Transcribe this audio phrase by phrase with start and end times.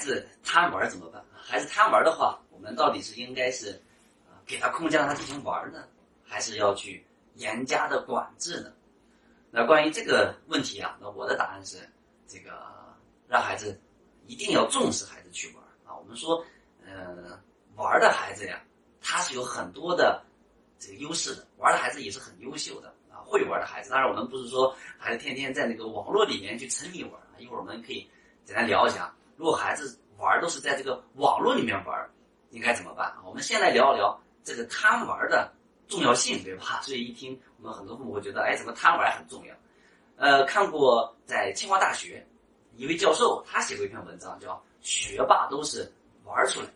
[0.00, 1.24] 子贪玩怎么办？
[1.32, 3.80] 孩子贪玩的话，我们到底是应该是
[4.44, 5.86] 给他空间让他进行玩呢，
[6.24, 8.72] 还是要去严加的管制呢？
[9.50, 11.76] 那关于这个问题啊，那我的答案是
[12.26, 12.50] 这个
[13.28, 13.80] 让孩子
[14.26, 15.96] 一定要重视孩子去玩啊。
[15.96, 16.44] 我们说，
[16.84, 17.38] 呃，
[17.76, 18.62] 玩的孩子呀，
[19.00, 20.22] 他是有很多的
[20.78, 23.22] 这个优势的，玩的孩子也是很优秀的啊。
[23.24, 27.34] 会玩的孩子，当然我们不是说孩子天天在那个网络里面去沉迷玩啊。
[27.38, 28.08] 一会儿我们可以
[28.44, 32.10] 简单聊一下，如果孩子玩都是在这个网络里面玩，
[32.50, 33.10] 应该怎么办？
[33.24, 35.50] 我们先来聊一聊这个贪玩的
[35.88, 36.82] 重要性，对吧？
[36.82, 39.54] 所以一听我们很多父母会觉得，哎，怎么贪玩很重要？
[40.16, 42.22] 呃，看过在清华大学
[42.76, 45.90] 一位教授，他写过一篇文章，叫《学霸都是
[46.24, 46.72] 玩出来的》。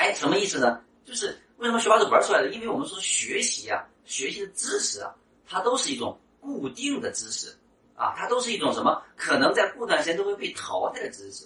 [0.00, 0.80] 哎，什么意思呢？
[1.04, 2.50] 就是为什么学霸是玩出来的？
[2.50, 5.12] 因为我们说学习啊，学习的知识啊。
[5.48, 7.52] 它都是一种固定的知识，
[7.96, 9.02] 啊，它都是一种什么？
[9.16, 11.44] 可能在过段时间都会被淘汰的知识。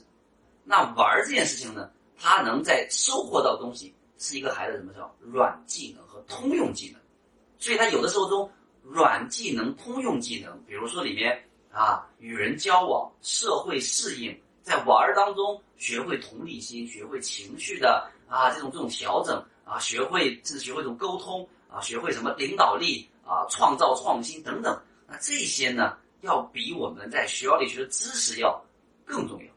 [0.65, 7.01] 那玩这件事情呢，他能在收获到东西，是一个孩子什么叫软技能和通用技能。
[7.59, 8.51] 所以他有的时候中
[8.83, 23.09] 软技能、通用技能，比如说里面啊，与人交往、社会适应，在玩当中学会同理心、学会情绪的啊这种这种调整啊，学会甚至学会这种沟通啊，学会什么领导力。
[23.23, 28.61] 啊，创造创新等等，那这些呢，要比我们在学校里学的知识要
[29.05, 29.50] 更重要。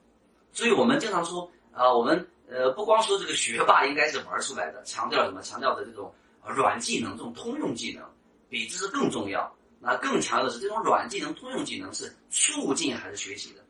[0.54, 5.42] 所以我们经常说，啊，我们呃，不光说这个学霸应该是玩出来的，强调什么？
[5.42, 6.14] 强调的这种
[6.46, 8.04] 软技能、这种通用技能，
[8.48, 9.54] 比知识更重要。
[9.80, 13.62] 那更强调的是，这种软技能、通用技能是促进孩子学习的。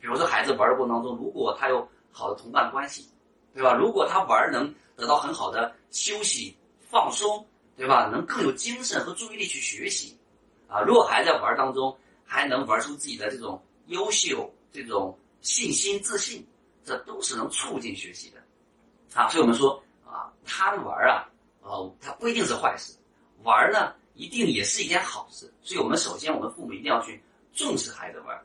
[0.00, 3.06] 比如说，孩子玩的过程当中，如果他有好的同伴关系，
[3.52, 3.74] 对吧？
[3.74, 7.44] 如果他玩能得到很好的休息、放松。
[7.78, 8.08] 对吧？
[8.10, 10.18] 能更有精神和注意力去学习，
[10.66, 16.46] 啊，如果孩子在玩当中还能玩出自己的这种优秀、这种信心、自信，
[16.84, 18.42] 这都是能促进学习的，
[19.14, 21.28] 啊，所以我们说啊，贪玩啊，
[21.62, 22.94] 哦，它不一定是坏事，
[23.42, 25.52] 玩呢一定也是一件好事。
[25.62, 27.22] 所以我们首先，我们父母一定要去
[27.54, 28.38] 重视孩子玩，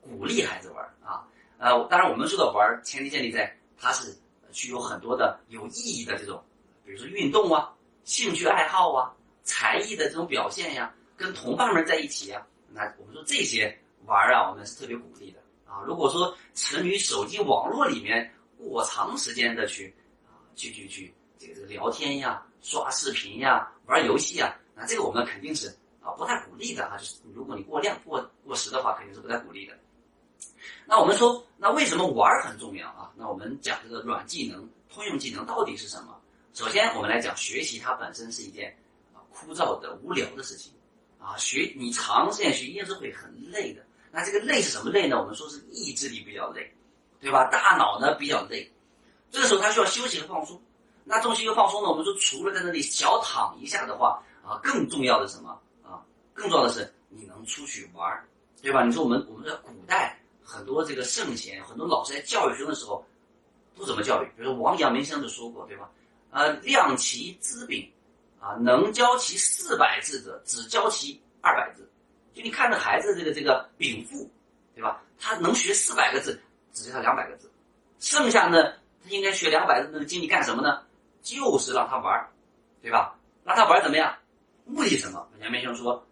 [0.00, 1.26] 鼓励孩子玩啊，
[1.58, 4.16] 呃，当然我们说的玩，前提建立在他是
[4.52, 6.42] 具有很多的有意义的这种，
[6.84, 7.72] 比如说运动啊。
[8.04, 15.40] 兴趣爱好啊，才艺的这种表现呀，跟同伴们在一起呀，那我们说这些玩啊，我们是特别鼓励的
[15.76, 15.84] 啊。
[15.86, 19.94] 如果说沉迷手机网络里面过长时间的去
[20.24, 25.68] 啊，去去去这个这个聊天呀、刷视频呀、玩游戏呀，那这个我们肯定是
[26.00, 26.96] 啊不太鼓励的啊。
[26.96, 29.76] 就是如果你过量过过时的话，肯定是不太鼓励的。
[30.86, 33.12] 那我们说，那为什么玩很重要啊？
[33.16, 36.18] 那我们讲这个软技能、通用技能到底是什么？
[36.54, 38.74] 首先，我们来讲学习，它本身是一件
[39.12, 40.72] 啊枯燥的、无聊的事情，
[41.18, 43.84] 啊学你长时间学一定是会很累的。
[44.16, 45.20] 那这个累是什么累呢？
[45.20, 46.74] 我们说是意志力比较累，
[47.20, 47.44] 对吧？
[47.52, 48.72] 大脑呢比较累，
[49.30, 50.58] 这个时候他需要休息和放松。
[51.04, 55.50] 那这种休息和放松呢，我们说除了在那里小躺一下的话，啊，更重要的什么
[55.84, 56.00] 啊？
[56.32, 58.26] 更重要的是你能出去玩儿，
[58.62, 58.82] 对吧？
[58.82, 63.04] 你说我们我们在古代很多这个圣贤，很多老师在教育学生的时候
[63.74, 64.26] 不怎么教育？
[64.34, 65.90] 比如说王阳明先生就说过，对吧？
[66.30, 67.86] 呃，量其资禀，
[68.40, 71.85] 啊，能教其四百字者，只教其二百字。
[72.36, 74.30] 就你看着孩子这个这个禀赋，
[74.74, 75.02] 对吧？
[75.18, 76.38] 他能学四百个字，
[76.72, 77.50] 只教他两百个字，
[77.98, 80.82] 剩下呢，他应该学两百字那个精力干什么呢？
[81.22, 82.28] 就是让他玩儿，
[82.82, 83.18] 对吧？
[83.42, 84.14] 让他玩儿怎么样？
[84.66, 85.26] 目的什么？
[85.40, 86.06] 杨明先生说，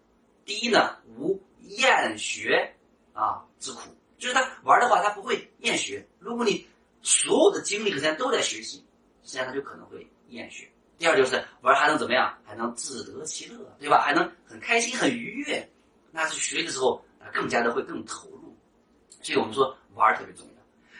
[0.46, 2.74] 第一呢，无厌学
[3.12, 6.04] 啊之苦，就是他玩的话，他不会厌学。
[6.18, 6.66] 如果你
[7.02, 8.78] 所有的精力和时间都在学习，
[9.22, 10.08] 实际上他就可能会。
[10.30, 10.68] 厌学。
[10.98, 12.36] 第二就是玩还能怎么样？
[12.44, 14.00] 还能自得其乐，对吧？
[14.00, 15.68] 还能很开心、很愉悦。
[16.14, 18.56] 那是学的时候啊，更加的会更投入。
[19.20, 20.52] 所以我们说玩特别重要。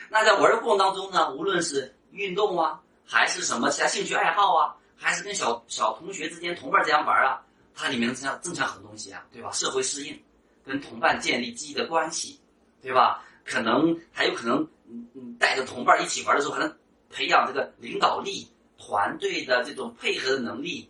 [0.09, 7.41] 那在玩的过程当中呢，无论是运动啊，还是什么其他兴趣爱好啊，还是跟小小同学之间、同伴这样玩啊，
[7.73, 9.49] 它里面增强增强很多东西啊，对吧？
[9.51, 10.21] 社会适应，
[10.65, 12.39] 跟同伴建立积极的关系，
[12.81, 13.23] 对吧？
[13.45, 16.77] 可能还有可能，嗯嗯，带着同伴一起玩的时候，还能
[17.09, 18.47] 培养这个领导力。
[18.77, 20.87] 团队的这种配合的能力，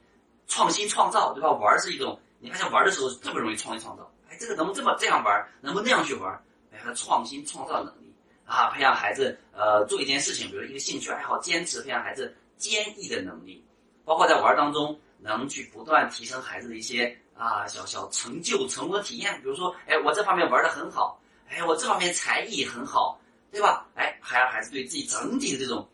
[0.48, 1.52] 创新创造，对吧？
[1.52, 4.12] 玩是一种，你发现玩的时候特别容易创新创造。
[4.40, 5.48] 这个能不能这么这样玩？
[5.62, 6.34] 能不能那样去玩？
[6.72, 8.14] 哎，他创新创造能力
[8.46, 13.64] 啊，培养孩子呃做一件事情，比如一个兴趣爱好，坚持培养孩子坚毅的能力，
[14.04, 19.40] 包括在玩当中能去不断提升孩子的一些啊小小成就、成功的体验。
[19.42, 23.20] 比如说，哎，我这方面玩的很好，哎，我这方面才艺很好，
[23.52, 23.88] 对吧？
[23.96, 25.88] 哎，还让孩子对自己整体的这种。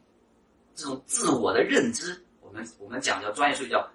[0.74, 3.88] 这种自我的认知，我们我们讲叫专业术语叫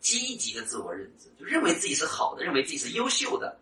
[0.00, 3.56] 积极的自我认知，就认为自己是好的，认为自己是优秀的。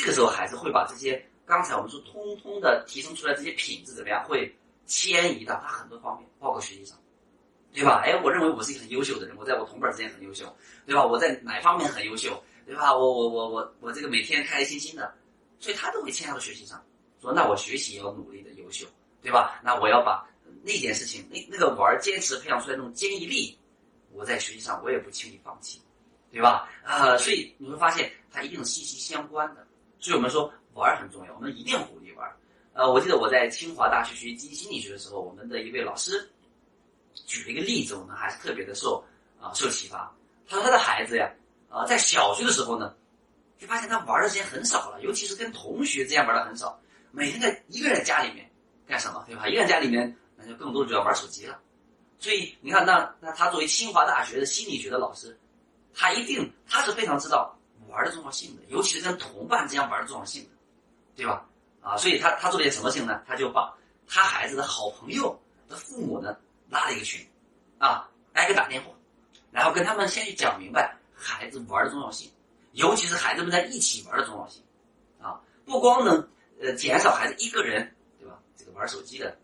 [0.00, 4.24] 这个时候，孩子会把这些刚才我们说通通的提升出来这些品质怎么样？
[4.24, 4.50] 会
[4.86, 6.96] 迁移到他很多方面，包括学习上，
[7.70, 8.00] 对吧？
[8.02, 10.56] 哎，我认为我是一个很优秀的人，我在我同辈之间很优秀，
[10.86, 11.04] 对吧？
[11.04, 12.96] 我在哪方面很优秀，对吧？
[12.96, 15.14] 我我我我我这个每天开开心心的，
[15.58, 16.82] 所以他都会迁移到学习上，
[17.20, 18.86] 说那我学习也要努力的优秀，
[19.20, 19.60] 对吧？
[19.62, 20.26] 那我要把
[20.62, 23.58] 那件事情，那那个玩坚持培养出来那种坚毅力，
[24.12, 25.80] 我在学习上我也不轻易放弃，
[26.32, 26.68] 对吧？
[26.82, 29.66] 啊，所以你会发现它一定是息息相关的，
[30.00, 32.28] 所以我们说玩很重要，我们一定要鼓励玩。
[32.72, 36.30] 呃，我记得我在清华大学学习积极心理学的时候，我们的一位老师
[37.26, 39.04] 举了一个例子，我们还是特别的受
[39.40, 40.12] 啊受启发。
[40.48, 41.30] 他说他的孩子呀，
[41.68, 42.94] 啊，在小学的时候呢，
[43.58, 46.80] 就发现他玩的时间很少了，尤其是跟同学之间玩的很少，
[47.10, 48.50] 每天在一个人家里面
[48.86, 49.46] 干什么，对吧？
[49.48, 51.60] 一个人家里面，那就更多的就要玩手机了。
[52.18, 55.38] 所以你看，那那他作为清华大学的心理学的老师，
[55.94, 57.56] 他一定他是非常知道
[57.90, 60.48] 玩的重要性的，尤其是跟同伴之间玩的重要性，
[61.14, 61.46] 对吧？
[61.82, 63.22] 啊，所以他他做了件什么事呢？
[63.26, 63.74] 他就把
[64.06, 65.38] 他孩子的好朋友
[65.68, 66.36] 的父母呢
[66.68, 67.26] 拉了一个群，
[67.78, 68.90] 啊，挨个打电话，
[69.50, 72.30] 然后跟他们先去讲明白孩子玩的重要性，
[72.72, 74.62] 尤其是孩子们在一起玩的重要性，
[75.20, 76.28] 啊，不光能
[76.60, 79.36] 呃减少孩子一个人对吧这个玩手机的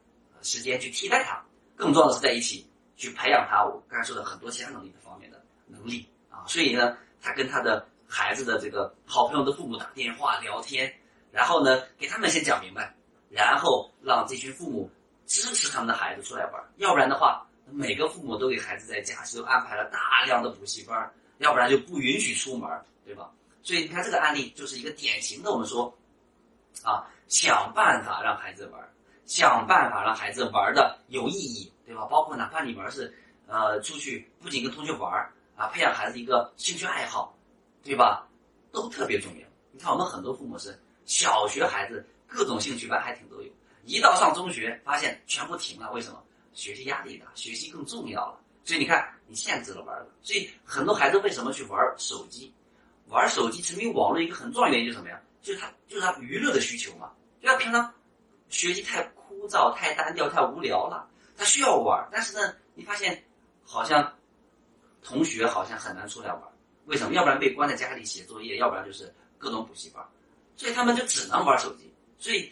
[0.43, 1.43] 时间去替代他，
[1.75, 10.93] 更重要的是在一起去培养他我刚才说的很多其他能力的方面的能力啊，所以呢，他跟他的孩子的这个好朋友的父母打电话聊天。
[11.33, 12.95] 然后呢，给他们先讲明白，
[13.29, 14.91] 然后让这群父母
[15.27, 16.65] 支持他们的孩子出来玩。
[16.77, 22.71] 要不然的话，每个父母都给孩子在假期都安排了大量的补习班，要不然就不允许出门，
[23.05, 23.31] 对吧？
[23.63, 25.93] 所以你看这个案例就是一个典型的，我们说，
[26.83, 28.81] 啊，想办法让孩子玩，
[29.27, 32.07] 想办法让孩子玩的有意义，对吧？
[32.07, 33.15] 包括哪怕你玩是，
[33.47, 35.13] 呃，出去不仅跟同学玩
[35.55, 37.36] 啊，培养孩子一个兴趣爱好，
[37.87, 38.27] 对吧？
[38.73, 39.47] 都特别重要。
[39.71, 40.79] 你看我们很多父母是。
[41.07, 43.49] 小学孩子各种兴趣班还挺都有，
[43.85, 46.21] 一到上中学发现全部停了，为什么？
[46.53, 48.41] 学习压力大，学习更重要了。
[48.65, 50.09] 所以你看，你限制了玩了。
[50.21, 52.53] 所以很多孩子为什么去玩手机？
[53.07, 55.21] 玩手机沉迷网络一个很重要原因就是什么呀？
[55.43, 57.13] 就是他就是他娱乐的需求嘛。
[57.41, 57.95] 就他平常
[58.49, 61.09] 学习太枯燥、太单调、太无聊了，
[61.39, 62.09] 他需要玩。
[62.11, 63.25] 但是呢，你发现
[63.65, 64.13] 好像
[65.05, 66.43] 同学好像很难出来玩，
[66.87, 67.15] 为什么？
[67.15, 70.05] 要不然被关在家里写作业，要不然就是各种补习班。
[70.57, 72.51] 所以他们就只能玩手机，所以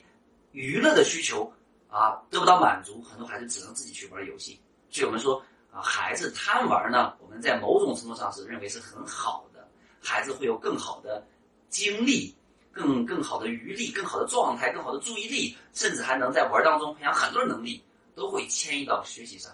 [0.53, 1.51] 娱乐的需求
[1.89, 4.61] 啊得不到满足，很多孩子只能自己去玩游戏。
[4.91, 5.43] 所以我们说
[5.73, 9.67] 啊，孩子贪玩呢，我们在某种程度上是认为是很好的，
[10.03, 11.27] 孩子会有更好的
[11.71, 12.35] 精力、
[12.71, 17.83] 更更好的余力、更好的状态、更好的注意力，甚至还能在玩当中培养很多能力，
[18.15, 19.51] 都会迁移到学习上。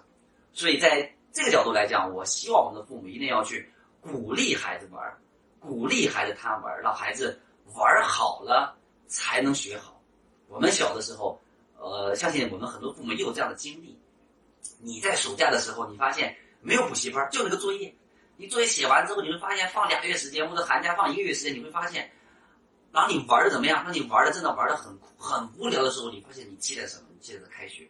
[0.53, 5.19] 所以在这个角度来讲，我希望我们的父母一定要去鼓励孩子玩，
[5.59, 7.41] 鼓励孩子贪玩，让孩子。
[7.75, 8.77] 玩好了
[9.07, 10.03] 才能学好。
[10.49, 11.41] 我们小的时候，
[11.79, 13.97] 呃，相信我们很多父母也有这样的经历。
[14.81, 17.95] 你在暑假的时候，你发现没有补习班，就那个作业。
[18.37, 22.11] 你作业写完之后，你会发现放俩月时间，或者寒假放一个月时间，你会发现，
[22.91, 23.85] 当你玩的怎么样？
[23.85, 27.05] 当你玩的真的玩的很很无聊的时候，你发现你期待什么？
[27.13, 27.89] 你期待着开学，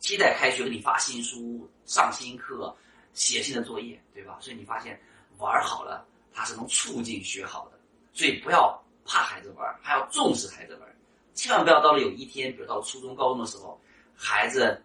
[0.00, 2.74] 期待开学给你发新书、上新课、
[3.12, 4.38] 写新的作业，对吧？
[4.40, 5.00] 所以你发现
[5.38, 7.78] 玩好了，它是能促进学好的。
[8.12, 8.78] 所以不要。
[9.10, 10.96] 怕孩子玩，还要重视孩子玩，
[11.32, 13.80] 千万不要到了有一天，比如到初中、高中的时候，
[14.14, 14.78] 孩子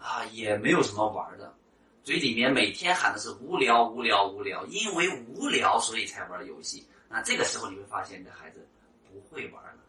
[0.00, 1.54] 啊也没有什么玩的，
[2.02, 6.88] 嘴里面每天喊的是无聊、无聊、无聊，因为无聊所以才玩游戏。
[7.10, 8.66] 那这个时候你会发现你的孩子
[9.12, 9.80] 不会玩了。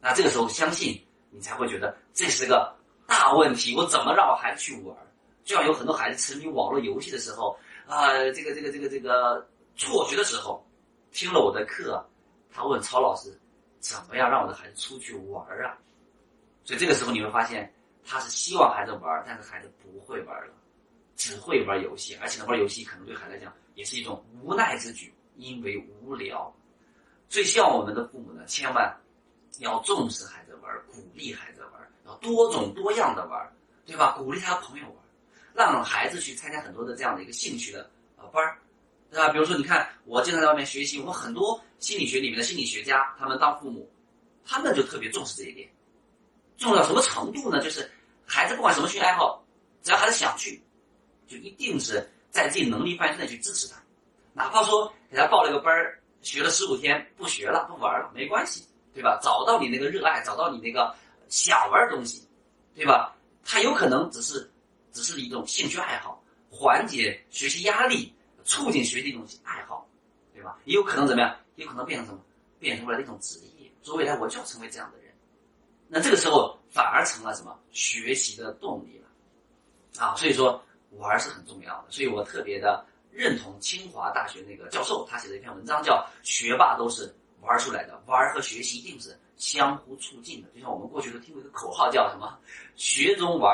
[0.00, 2.72] 那这个时候相信你才会觉得这是个
[3.08, 4.96] 大问题，我怎么让我孩子去玩？
[5.42, 10.64] 就像有很多孩子沉迷网络游戏的时候啊，这个这个这个这个辍学的时候，
[11.12, 12.04] 听了我的课。
[12.56, 13.36] 他问曹老师
[13.80, 15.76] ：“怎么样让我的孩子出去玩啊？”
[16.64, 17.74] 所以这个时候你会发现，
[18.04, 20.54] 他是希望孩子玩，但是孩子不会玩了，
[21.16, 26.54] 只会玩游戏，而且呢，玩游戏可能对孩子来讲也是一种无奈之举，因为无聊。
[27.28, 28.96] 所以希望我们的父母呢，千万
[29.58, 31.72] 要重视孩子玩，鼓励孩子玩，
[32.06, 33.52] 要多种多样的玩，
[33.84, 34.12] 对吧？
[34.16, 34.96] 鼓励他朋友玩，
[35.54, 38.58] 让孩子去参加很多的这样的一个兴趣的呃班儿。
[39.10, 39.28] 对吧？
[39.28, 43.88] 比如说，你看我经常在外面学习，我们很多心理学里面的心理学家，他们当父母，
[44.44, 45.68] 他们就特别重视这一点，
[46.58, 47.62] 重到什么程度呢？
[47.62, 47.88] 就是
[48.26, 49.40] 孩子不管什么兴趣爱好，
[49.84, 50.60] 只要孩子想去，
[51.28, 53.80] 就一定是在自己能力范围内去支持他，
[54.32, 59.20] 哪怕说给他报了个班儿，学了十五天不学了不玩了没关系，对吧？
[59.22, 60.92] 找到你那个热爱，找到你那个
[61.28, 62.26] 想玩的东西，
[62.74, 63.14] 对吧？
[63.44, 64.50] 他有可能只是
[64.94, 68.14] 只是一种兴趣爱好，缓解学习压力。
[68.46, 69.88] 促进学习的东西爱好，
[70.34, 70.58] 对吧？
[70.66, 71.34] 也有可能怎么样？
[71.56, 72.20] 也有可能变成什么？
[72.58, 73.72] 变成了一种职业。
[73.82, 75.10] 说未来我就要成为这样的人。
[75.88, 80.14] 那这个时候，反而成了什么学习的动力了啊。
[80.14, 80.62] 所以说
[80.98, 90.48] 玩是很重要的，所以我特别的认同清华大学那个教授他写的一篇文章，叫“学霸都是玩出来的”，玩和学习一定是相互促进的。
[90.54, 92.38] 就像我们过去都听过一个口号，叫什么
[92.76, 93.52] “学中玩，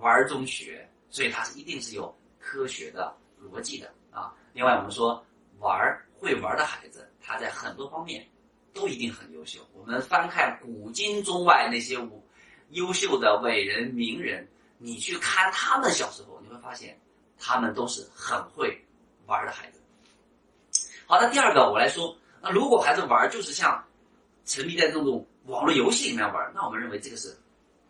[0.00, 4.34] 玩中学”，所以它是一定是有科学的逻辑的啊。
[4.52, 5.24] 另外，我们说
[5.58, 5.78] 玩
[6.18, 8.26] 会玩的孩子，他在很多方面。
[8.74, 9.58] 都一定很优秀。
[9.72, 11.98] 我们翻看古今中外那些
[12.68, 16.96] 优秀的伟人名人，你去看他们小时候，你会发现
[17.38, 18.80] 他们都是很会
[19.26, 19.80] 玩的孩子。
[21.06, 23.84] 好，那第二个我来说，那如果孩子玩就是像
[24.44, 27.36] 沉迷在这种网络游戏里面玩，那我们认为这个是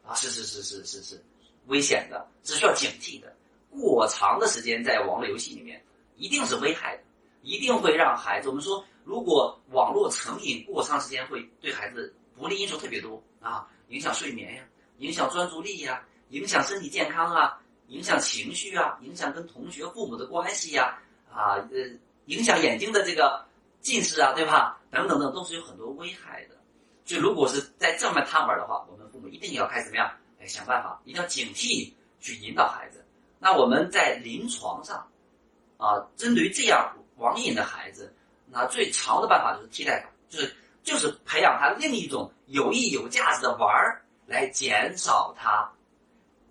[0.06, 1.22] 啊，是是是是是是
[1.68, 3.32] 危险的，是需要警惕的。
[3.70, 5.82] 过长的时间在网络游戏里面，
[6.16, 7.02] 一定是危害的，
[7.42, 8.84] 一定会让孩子我们说。
[9.04, 14.62] 如果网络成瘾过长时间，会对孩子不利因素特别多啊，影响睡眠呀，
[14.98, 20.98] 影响专注力呀，影响身体健康啊，影响情绪啊，影响跟同学、父母的关系呀，
[21.32, 21.88] 啊，呃，
[22.26, 23.46] 影响眼睛的这个
[23.80, 24.78] 近视啊，对吧？
[24.90, 26.56] 等等等，都是有很多危害的。
[27.06, 30.10] 所以，如果是在这么贪玩的话，我们父母一定要开始怎么样？
[30.40, 33.04] 哎，想办法，一定要警惕，去引导孩子。
[33.38, 35.06] 那我们在临床上，
[35.76, 38.14] 啊，针对于这样网瘾的孩子。
[38.50, 45.70] 那最长的办法就是替代，就是就是培养他另一种有益有价值的玩儿，来减少他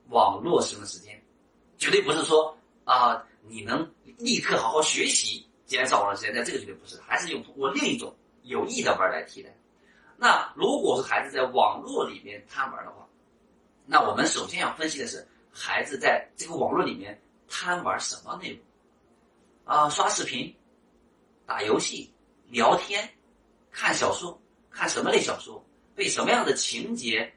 [0.10, 1.20] 网络使用时间，
[1.80, 9.50] 绝对不是说啊你能立刻好好学习减少网络时间，但这个绝对不是，还是用通过另一种有益的玩儿来替代。
[10.18, 13.07] 那如果是孩子在网络里面贪玩的话，
[13.90, 18.60] 那我们首先要分析的是孩子在这个网络里面贪玩什么内容
[19.64, 19.90] 啊？
[19.90, 20.54] 刷视频。
[21.46, 22.14] 打游戏、
[22.50, 23.10] 聊天、
[23.72, 24.38] 看小说，
[24.70, 25.64] 看什么类小说？
[25.96, 27.34] 被什么样的情节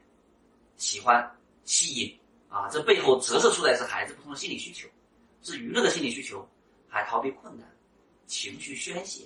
[0.75, 2.67] 喜欢吸引啊？
[2.69, 4.85] 这背后折射出来是孩子不同的心理需求，
[5.41, 6.45] 是娱乐的心理需求，
[6.89, 7.65] 还逃避困难、
[8.27, 9.23] 情绪宣泄，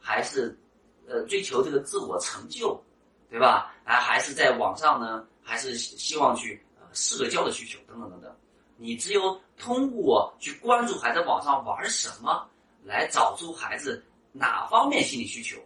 [0.00, 0.58] 还是
[1.06, 2.82] 呃追求这个自我成就，
[3.28, 3.74] 对吧？
[3.84, 5.28] 啊，还是在网上呢？
[5.42, 8.34] 还是希望去呃社交的需求等等等等？
[8.76, 12.48] 你只有通过去关注孩子网上玩什么，
[12.82, 14.02] 来找出孩子。
[14.34, 15.60] 哪方面心理需求，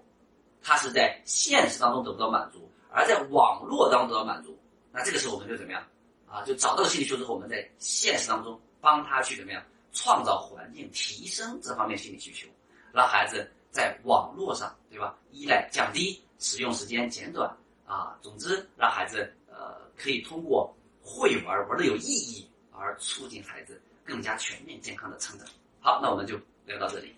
[0.60, 4.58] 他是在现实当中得不到满足，而在网络当中得到满足，
[4.90, 5.80] 那这个时候我们就怎么样
[6.26, 6.42] 啊？
[6.42, 12.48] 就找到了心理需求之后，我们在现实当中帮他去怎么样创造环境，提升这方面心理需求，
[12.92, 15.16] 让孩子在网络上，对吧？
[15.30, 17.48] 依赖降低，使用时间减短
[17.86, 18.18] 啊。
[18.20, 19.32] 总之，让孩子
[19.96, 20.72] 可以通过
[21.02, 25.48] 会玩玩的有意义，而促进孩子更加全面健康的成长。
[25.80, 27.15] 好，那我们就聊到这里。